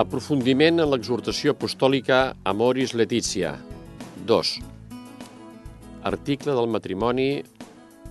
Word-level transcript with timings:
Aprofundiment 0.00 0.80
en 0.80 0.88
l'exhortació 0.88 1.52
apostòlica 1.52 2.18
Amoris 2.48 2.94
Letizia. 2.96 3.50
2. 4.24 4.52
Article 6.08 6.54
del 6.56 6.70
matrimoni 6.72 7.26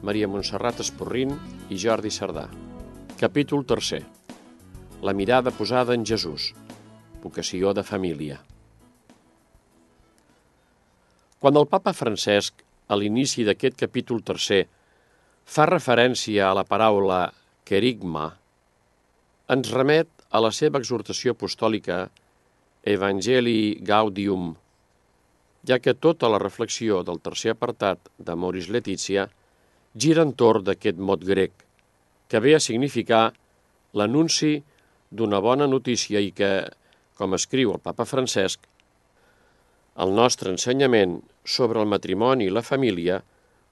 Maria 0.06 0.30
Montserrat 0.30 0.84
Esporrin 0.84 1.34
i 1.74 1.80
Jordi 1.82 2.14
Cerdà. 2.14 2.44
Capítol 3.18 3.66
3. 3.66 3.98
La 5.02 5.16
mirada 5.18 5.50
posada 5.50 5.98
en 5.98 6.06
Jesús. 6.06 6.52
Vocació 7.26 7.74
de 7.74 7.82
família. 7.82 8.38
Quan 11.42 11.58
el 11.58 11.66
papa 11.66 11.98
Francesc, 11.98 12.62
a 12.94 12.94
l'inici 12.94 13.42
d'aquest 13.42 13.82
capítol 13.82 14.22
tercer, 14.22 14.68
fa 15.50 15.66
referència 15.66 16.46
a 16.46 16.54
la 16.54 16.68
paraula 16.70 17.24
querigma, 17.66 18.30
ens 19.50 19.74
remet 19.74 20.21
a 20.32 20.40
la 20.40 20.52
seva 20.56 20.80
exhortació 20.80 21.36
apostòlica 21.36 22.06
Evangelii 22.88 23.76
Gaudium, 23.86 24.54
ja 25.68 25.78
que 25.80 25.94
tota 25.94 26.30
la 26.32 26.40
reflexió 26.42 27.04
del 27.06 27.20
tercer 27.22 27.54
apartat 27.54 28.10
de 28.18 28.36
Moris 28.36 28.72
Letizia 28.74 29.28
gira 29.94 30.24
entorn 30.26 30.66
d'aquest 30.66 30.98
mot 30.98 31.22
grec, 31.28 31.52
que 32.28 32.40
ve 32.40 32.56
a 32.56 32.64
significar 32.64 33.34
l'anunci 33.94 34.62
d'una 35.12 35.42
bona 35.44 35.68
notícia 35.68 36.20
i 36.24 36.32
que, 36.32 36.52
com 37.20 37.36
escriu 37.36 37.76
el 37.76 37.84
papa 37.84 38.08
Francesc, 38.08 38.64
el 40.02 40.16
nostre 40.16 40.50
ensenyament 40.56 41.20
sobre 41.44 41.82
el 41.82 41.90
matrimoni 41.92 42.48
i 42.48 42.54
la 42.56 42.64
família 42.64 43.20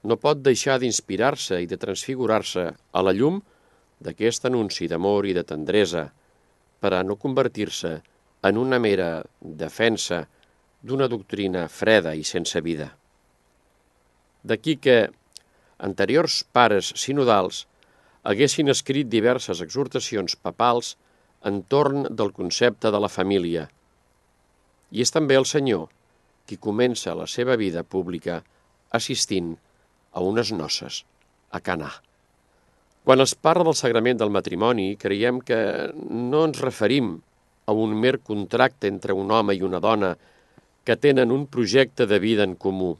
no 0.04 0.20
pot 0.20 0.44
deixar 0.44 0.78
d'inspirar-se 0.80 1.62
i 1.64 1.68
de 1.68 1.80
transfigurar-se 1.80 2.66
a 2.70 3.02
la 3.04 3.16
llum 3.16 3.40
d'aquest 4.04 4.46
anunci 4.46 4.88
d'amor 4.92 5.26
i 5.28 5.34
de 5.36 5.44
tendresa, 5.48 6.10
per 6.80 6.94
a 6.96 7.04
no 7.04 7.18
convertir-se 7.20 8.00
en 8.50 8.58
una 8.58 8.80
mera 8.80 9.24
defensa 9.40 10.24
d'una 10.82 11.10
doctrina 11.12 11.68
freda 11.68 12.16
i 12.16 12.24
sense 12.24 12.62
vida. 12.64 12.94
D'aquí 14.44 14.78
que 14.80 15.10
anteriors 15.80 16.44
pares 16.56 16.94
sinodals 16.96 17.66
haguessin 18.24 18.72
escrit 18.72 19.10
diverses 19.12 19.62
exhortacions 19.64 20.36
papals 20.40 20.96
entorn 21.50 22.08
del 22.10 22.32
concepte 22.36 22.92
de 22.92 23.00
la 23.00 23.12
família. 23.12 23.68
I 24.92 25.04
és 25.04 25.12
també 25.16 25.38
el 25.40 25.48
Senyor 25.48 25.88
qui 26.48 26.58
comença 26.58 27.16
la 27.16 27.28
seva 27.28 27.56
vida 27.60 27.84
pública 27.84 28.42
assistint 28.96 29.54
a 30.12 30.24
unes 30.26 30.52
noces 30.52 31.04
a 31.52 31.60
Canà. 31.62 31.92
Quan 33.04 33.24
es 33.24 33.34
parla 33.36 33.66
del 33.70 33.78
sagrament 33.80 34.20
del 34.20 34.32
matrimoni, 34.34 34.94
creiem 35.00 35.40
que 35.42 35.60
no 35.96 36.44
ens 36.48 36.62
referim 36.62 37.16
a 37.70 37.74
un 37.74 37.96
mer 37.96 38.18
contracte 38.26 38.90
entre 38.90 39.16
un 39.16 39.32
home 39.32 39.56
i 39.56 39.64
una 39.66 39.80
dona 39.80 40.16
que 40.86 40.98
tenen 40.98 41.32
un 41.32 41.46
projecte 41.48 42.08
de 42.10 42.20
vida 42.20 42.46
en 42.48 42.56
comú. 42.56 42.96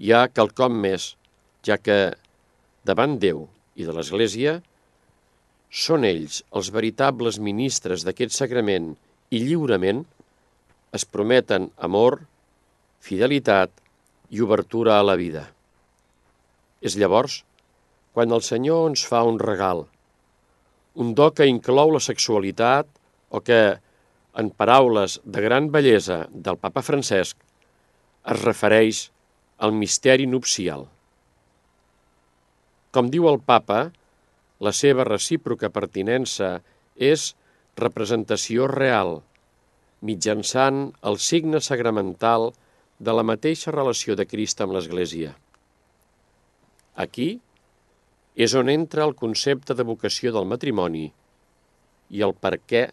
Hi 0.00 0.12
ha 0.12 0.28
quelcom 0.32 0.76
més, 0.82 1.14
ja 1.64 1.76
que 1.80 1.98
davant 2.84 3.18
Déu 3.20 3.46
i 3.76 3.86
de 3.88 3.94
l'Església 3.96 4.58
són 5.70 6.04
ells 6.04 6.40
els 6.56 6.70
veritables 6.74 7.38
ministres 7.38 8.04
d'aquest 8.06 8.34
sagrament 8.36 8.94
i 9.30 9.42
lliurement 9.44 10.02
es 10.96 11.04
prometen 11.06 11.68
amor, 11.78 12.18
fidelitat 13.00 13.70
i 14.30 14.42
obertura 14.42 14.98
a 14.98 15.06
la 15.06 15.16
vida. 15.20 15.46
És 16.82 16.96
llavors 16.98 17.42
quan 18.14 18.34
el 18.34 18.42
Senyor 18.42 18.88
ens 18.90 19.04
fa 19.06 19.22
un 19.26 19.38
regal, 19.42 19.84
un 20.94 21.14
do 21.14 21.30
que 21.34 21.46
inclou 21.46 21.92
la 21.94 22.02
sexualitat 22.02 22.88
o 23.30 23.40
que, 23.46 23.78
en 24.40 24.50
paraules 24.50 25.18
de 25.24 25.42
gran 25.42 25.70
bellesa 25.74 26.24
del 26.30 26.58
papa 26.58 26.82
Francesc, 26.82 27.36
es 28.26 28.42
refereix 28.42 29.08
al 29.58 29.74
misteri 29.76 30.26
nupcial. 30.26 30.86
Com 32.90 33.10
diu 33.10 33.28
el 33.30 33.38
papa, 33.46 33.90
la 34.60 34.72
seva 34.76 35.06
recíproca 35.06 35.70
pertinença 35.72 36.58
és 36.96 37.30
representació 37.80 38.66
real, 38.70 39.20
mitjançant 40.02 40.90
el 41.06 41.20
signe 41.22 41.60
sagramental 41.64 42.50
de 42.98 43.14
la 43.16 43.24
mateixa 43.24 43.72
relació 43.72 44.16
de 44.16 44.26
Crist 44.28 44.60
amb 44.60 44.74
l'Església. 44.76 45.32
Aquí, 47.04 47.38
és 48.40 48.54
on 48.56 48.70
entra 48.72 49.04
el 49.04 49.12
concepte 49.20 49.74
de 49.76 49.84
vocació 49.84 50.30
del 50.32 50.46
matrimoni 50.48 51.04
i 52.16 52.22
el 52.24 52.32
per 52.44 52.54
què 52.72 52.86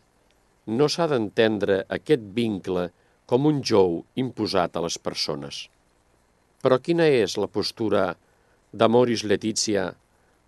no 0.80 0.90
s'ha 0.92 1.06
d'entendre 1.08 1.78
aquest 1.98 2.26
vincle 2.40 2.90
com 3.32 3.48
un 3.48 3.62
jou 3.70 4.02
imposat 4.24 4.76
a 4.76 4.84
les 4.84 4.98
persones. 5.00 5.62
Però 6.60 6.82
quina 6.84 7.08
és 7.08 7.38
la 7.40 7.48
postura 7.48 8.04
d'Amoris 8.74 9.24
Letizia 9.24 9.86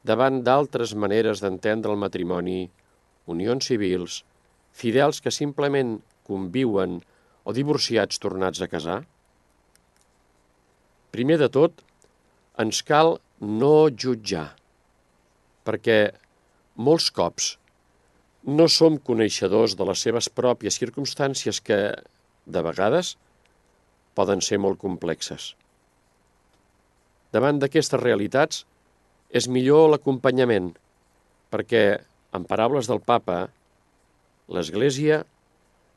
davant 0.03 0.41
d'altres 0.43 0.95
maneres 0.95 1.39
d'entendre 1.43 1.95
el 1.95 2.03
matrimoni, 2.03 2.59
unions 3.31 3.71
civils, 3.71 4.23
fidels 4.75 5.23
que 5.23 5.31
simplement 5.31 5.95
conviuen 6.27 6.99
o 7.47 7.55
divorciats 7.55 8.19
tornats 8.19 8.59
a 8.59 8.67
casar? 8.67 9.01
Primer 11.15 11.39
de 11.39 11.47
tot, 11.47 11.83
ens 12.59 12.83
cal 12.83 13.15
no 13.39 13.75
jutjar 13.95 14.49
perquè 15.67 15.99
molts 16.79 17.09
cops 17.11 17.55
no 18.43 18.67
som 18.71 18.97
coneixedors 18.97 19.75
de 19.75 19.85
les 19.85 19.99
seves 19.99 20.29
pròpies 20.31 20.77
circumstàncies 20.79 21.59
que, 21.61 21.79
de 22.45 22.61
vegades, 22.63 23.17
poden 24.15 24.41
ser 24.41 24.59
molt 24.63 24.79
complexes. 24.79 25.53
Davant 27.35 27.59
d'aquestes 27.59 28.01
realitats, 28.01 28.63
és 29.29 29.47
millor 29.51 29.89
l'acompanyament, 29.91 30.71
perquè, 31.53 31.99
en 32.33 32.45
paraules 32.45 32.87
del 32.89 33.01
papa, 33.01 33.49
l'Església 34.49 35.23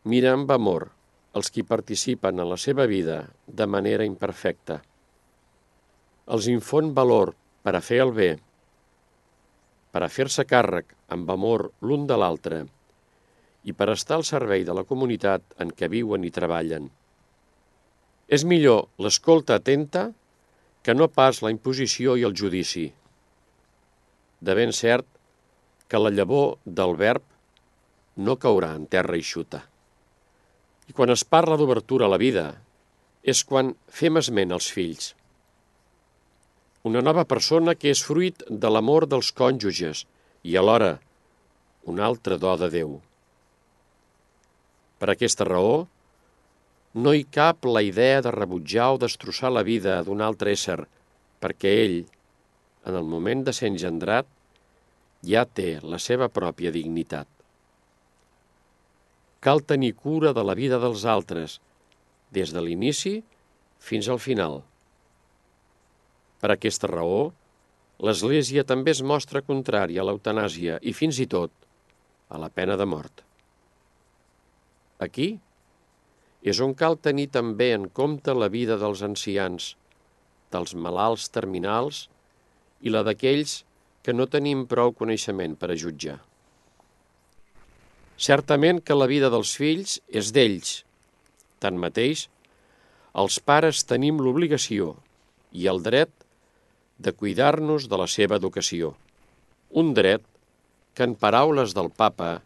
mira 0.04 0.34
amb 0.34 0.50
amor 0.52 0.90
els 1.32 1.48
qui 1.48 1.64
participen 1.64 2.42
en 2.42 2.50
la 2.50 2.58
seva 2.60 2.84
vida 2.90 3.22
de 3.46 3.66
manera 3.66 4.04
imperfecta. 4.04 4.82
Els 6.28 6.48
infon 6.52 6.92
valor 6.92 7.32
per 7.64 7.76
a 7.76 7.80
fer 7.80 8.02
el 8.04 8.12
bé 8.12 8.30
per 9.92 10.02
a 10.04 10.08
fer-se 10.08 10.44
càrrec 10.48 10.94
amb 11.14 11.30
amor 11.34 11.68
l'un 11.84 12.06
de 12.08 12.16
l'altre 12.16 12.62
i 13.68 13.74
per 13.76 13.90
estar 13.92 14.16
al 14.18 14.26
servei 14.26 14.64
de 14.66 14.74
la 14.74 14.86
comunitat 14.88 15.44
en 15.62 15.70
què 15.70 15.88
viuen 15.92 16.24
i 16.26 16.32
treballen. 16.34 16.88
És 18.26 18.46
millor 18.48 18.88
l'escolta 19.04 19.60
atenta 19.60 20.08
que 20.82 20.96
no 20.96 21.06
pas 21.12 21.42
la 21.44 21.52
imposició 21.54 22.16
i 22.18 22.24
el 22.26 22.34
judici. 22.34 22.88
De 24.42 24.56
ben 24.58 24.72
cert 24.74 25.06
que 25.86 26.00
la 26.00 26.10
llavor 26.10 26.56
del 26.64 26.96
verb 26.98 27.22
no 28.16 28.38
caurà 28.40 28.72
en 28.74 28.88
terra 28.90 29.14
eixuta. 29.20 29.62
I 30.88 30.96
quan 30.96 31.12
es 31.14 31.22
parla 31.22 31.58
d'obertura 31.60 32.08
a 32.08 32.10
la 32.10 32.18
vida, 32.18 32.48
és 33.22 33.44
quan 33.46 33.76
fem 33.86 34.18
esment 34.18 34.56
als 34.56 34.72
fills– 34.74 35.12
una 36.88 37.00
nova 37.00 37.22
persona 37.30 37.76
que 37.78 37.92
és 37.94 38.02
fruit 38.02 38.42
de 38.48 38.70
l'amor 38.70 39.06
dels 39.06 39.30
cònjuges 39.38 40.04
i 40.42 40.56
alhora 40.58 40.96
un 41.86 42.00
altre 42.00 42.38
do 42.38 42.54
de 42.58 42.68
Déu. 42.70 42.96
Per 44.98 45.10
aquesta 45.10 45.46
raó, 45.46 45.86
no 46.94 47.12
hi 47.14 47.24
cap 47.24 47.66
la 47.66 47.82
idea 47.82 48.20
de 48.22 48.30
rebutjar 48.34 48.92
o 48.94 49.00
destrossar 49.02 49.50
la 49.50 49.64
vida 49.66 50.00
d'un 50.06 50.20
altre 50.22 50.52
ésser, 50.54 50.78
perquè 51.42 51.72
ell, 51.84 51.98
en 52.86 52.98
el 52.98 53.06
moment 53.06 53.42
de 53.46 53.54
ser 53.56 53.70
engendrat, 53.72 54.26
ja 55.26 55.44
té 55.46 55.78
la 55.82 55.98
seva 56.02 56.28
pròpia 56.28 56.74
dignitat. 56.74 57.26
Cal 59.42 59.62
tenir 59.66 59.94
cura 59.98 60.34
de 60.34 60.42
la 60.46 60.54
vida 60.54 60.78
dels 60.82 61.06
altres, 61.06 61.58
des 62.30 62.54
de 62.54 62.62
l'inici 62.62 63.16
fins 63.78 64.08
al 64.08 64.22
final. 64.22 64.62
Per 66.42 66.50
aquesta 66.50 66.90
raó, 66.90 67.30
l'Església 68.02 68.64
també 68.66 68.90
es 68.90 69.02
mostra 69.06 69.44
contrària 69.46 70.02
a 70.02 70.06
l'eutanàsia 70.08 70.80
i 70.82 70.94
fins 70.98 71.20
i 71.22 71.28
tot 71.30 71.52
a 72.32 72.40
la 72.42 72.48
pena 72.50 72.74
de 72.80 72.86
mort. 72.88 73.22
Aquí 75.06 75.28
és 76.42 76.58
on 76.64 76.74
cal 76.74 76.98
tenir 76.98 77.28
també 77.36 77.70
en 77.76 77.86
compte 78.00 78.34
la 78.34 78.48
vida 78.50 78.78
dels 78.80 79.04
ancians, 79.06 79.76
dels 80.50 80.74
malalts 80.74 81.28
terminals 81.30 82.08
i 82.82 82.90
la 82.90 83.04
d'aquells 83.06 83.60
que 84.02 84.14
no 84.16 84.26
tenim 84.26 84.66
prou 84.66 84.90
coneixement 84.98 85.54
per 85.58 85.70
a 85.70 85.78
jutjar. 85.78 86.18
Certament 88.18 88.80
que 88.82 88.98
la 88.98 89.06
vida 89.10 89.30
dels 89.30 89.54
fills 89.58 90.00
és 90.10 90.32
d'ells. 90.34 90.82
Tanmateix, 91.62 92.26
els 93.22 93.38
pares 93.38 93.84
tenim 93.86 94.18
l'obligació 94.18 94.96
i 95.52 95.68
el 95.70 95.82
dret 95.86 96.21
de 97.02 97.12
cuidar-nos 97.12 97.88
de 97.90 97.98
la 97.98 98.08
seva 98.10 98.38
educació. 98.40 98.94
Un 99.70 99.92
dret 99.96 100.24
que, 100.94 101.04
en 101.04 101.14
paraules 101.18 101.74
del 101.76 101.90
papa, 101.90 102.40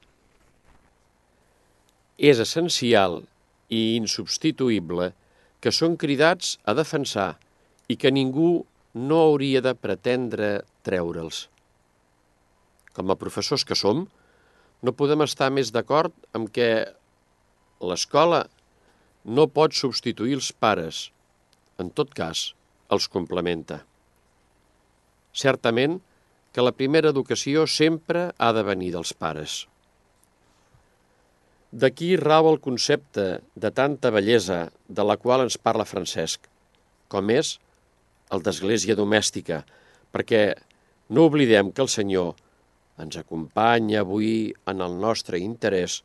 és 2.16 2.40
essencial 2.40 3.20
i 3.68 3.96
insubstituïble 3.96 5.10
que 5.60 5.72
són 5.74 5.96
cridats 6.00 6.56
a 6.64 6.74
defensar 6.78 7.34
i 7.92 7.96
que 8.00 8.12
ningú 8.12 8.64
no 8.96 9.18
hauria 9.28 9.60
de 9.60 9.74
pretendre 9.76 10.50
treure'ls. 10.86 11.46
Com 12.96 13.12
a 13.12 13.18
professors 13.20 13.66
que 13.68 13.76
som, 13.76 14.06
no 14.82 14.96
podem 14.96 15.24
estar 15.26 15.50
més 15.52 15.72
d'acord 15.74 16.14
amb 16.36 16.48
que 16.52 16.68
l'escola 17.84 18.46
no 19.26 19.48
pot 19.50 19.74
substituir 19.76 20.38
els 20.38 20.52
pares. 20.52 21.10
En 21.82 21.90
tot 21.90 22.14
cas, 22.16 22.54
els 22.88 23.08
complementa. 23.12 23.82
Certament 25.36 25.98
que 26.56 26.64
la 26.64 26.72
primera 26.72 27.12
educació 27.12 27.66
sempre 27.68 28.30
ha 28.40 28.52
de 28.56 28.62
venir 28.64 28.94
dels 28.94 29.12
pares. 29.12 29.66
D'aquí 31.76 32.14
rau 32.16 32.48
el 32.48 32.62
concepte 32.64 33.26
de 33.54 33.70
tanta 33.70 34.12
bellesa 34.14 34.70
de 34.88 35.04
la 35.04 35.18
qual 35.20 35.44
ens 35.44 35.58
parla 35.60 35.84
Francesc, 35.84 36.46
com 37.12 37.28
és 37.34 37.58
el 38.32 38.40
d'església 38.46 38.96
domèstica, 38.96 39.60
perquè 40.14 40.54
no 41.12 41.26
oblidem 41.28 41.74
que 41.74 41.84
el 41.84 41.92
Senyor 41.92 42.32
ens 43.04 43.18
acompanya 43.20 44.00
avui 44.00 44.54
en 44.72 44.80
el 44.80 44.96
nostre 45.02 45.42
interès 45.42 46.00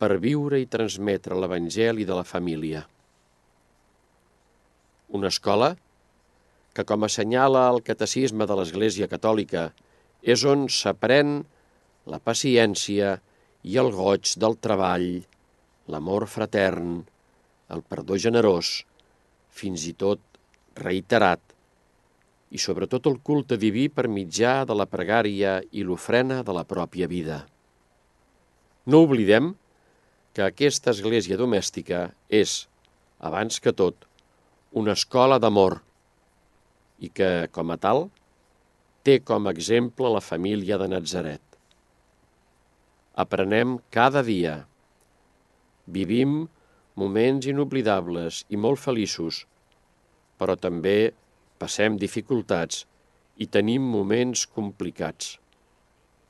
per 0.00 0.16
viure 0.24 0.62
i 0.62 0.70
transmetre 0.72 1.36
l'Evangeli 1.36 2.06
de 2.08 2.16
la 2.16 2.24
família. 2.24 2.86
Una 5.12 5.28
escola 5.28 5.74
que, 6.74 6.84
com 6.86 7.04
assenyala 7.04 7.66
el 7.72 7.82
Catecisme 7.86 8.46
de 8.46 8.56
l'Església 8.58 9.08
Catòlica, 9.10 9.70
és 10.22 10.44
on 10.44 10.68
s'aprèn 10.70 11.40
la 12.10 12.20
paciència 12.22 13.16
i 13.62 13.76
el 13.80 13.90
goig 13.94 14.34
del 14.40 14.56
treball, 14.60 15.08
l'amor 15.90 16.26
fratern, 16.30 17.00
el 17.70 17.82
perdó 17.82 18.18
generós, 18.18 18.84
fins 19.50 19.86
i 19.90 19.94
tot 19.94 20.22
reiterat, 20.78 21.42
i 22.50 22.58
sobretot 22.58 23.06
el 23.06 23.20
culte 23.22 23.58
diví 23.60 23.86
per 23.94 24.08
mitjà 24.10 24.64
de 24.66 24.74
la 24.74 24.88
pregària 24.90 25.60
i 25.70 25.84
l'ofrena 25.86 26.40
de 26.46 26.54
la 26.56 26.64
pròpia 26.66 27.06
vida. 27.10 27.44
No 28.86 29.04
oblidem 29.06 29.52
que 30.34 30.46
aquesta 30.46 30.90
església 30.94 31.38
domèstica 31.38 32.08
és, 32.28 32.64
abans 33.18 33.60
que 33.62 33.74
tot, 33.76 34.06
una 34.72 34.94
escola 34.98 35.38
d'amor 35.42 35.80
i 37.00 37.08
que, 37.08 37.48
com 37.54 37.72
a 37.72 37.78
tal, 37.80 38.08
té 39.04 39.18
com 39.24 39.46
a 39.48 39.54
exemple 39.56 40.10
la 40.12 40.22
família 40.24 40.78
de 40.80 40.88
Nazaret. 40.92 41.42
Aprenem 43.24 43.78
cada 43.90 44.22
dia. 44.22 44.60
Vivim 45.88 46.44
moments 47.00 47.48
inoblidables 47.48 48.44
i 48.52 48.60
molt 48.60 48.80
feliços, 48.82 49.44
però 50.38 50.56
també 50.56 51.12
passem 51.60 51.96
dificultats 52.00 52.84
i 53.40 53.48
tenim 53.48 53.84
moments 53.92 54.46
complicats. 54.46 55.38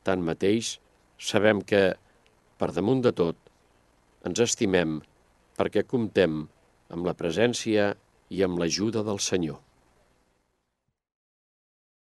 Tanmateix, 0.07 0.79
sabem 1.19 1.61
que, 1.63 1.83
per 2.59 2.71
damunt 2.77 3.03
de 3.07 3.13
tot, 3.23 3.37
ens 4.27 4.43
estimem 4.47 5.01
perquè 5.59 5.85
comptem 5.87 6.45
amb 6.91 7.07
la 7.07 7.17
presència 7.19 7.91
i 8.31 8.45
amb 8.47 8.63
l'ajuda 8.63 9.03
del 9.07 9.21
Senyor. 9.23 9.59